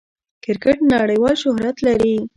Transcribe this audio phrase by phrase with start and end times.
[0.43, 2.15] کرکټ نړۍوال شهرت لري.